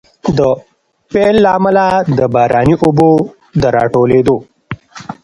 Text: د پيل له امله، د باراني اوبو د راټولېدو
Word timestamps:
د 0.37 0.39
پيل 1.11 1.35
له 1.45 1.49
امله، 1.57 1.85
د 2.17 2.19
باراني 2.33 2.75
اوبو 2.85 3.11
د 3.61 3.63
راټولېدو 3.75 4.37